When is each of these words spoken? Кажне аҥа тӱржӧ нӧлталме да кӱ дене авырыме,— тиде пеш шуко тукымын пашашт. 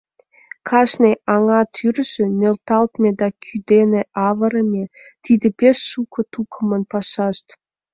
Кажне 0.67 1.11
аҥа 1.33 1.61
тӱржӧ 1.75 2.25
нӧлталме 2.39 3.09
да 3.19 3.27
кӱ 3.41 3.53
дене 3.71 4.01
авырыме,— 4.27 4.83
тиде 5.23 5.47
пеш 5.59 5.77
шуко 5.91 6.19
тукымын 6.31 6.83
пашашт. 6.91 7.45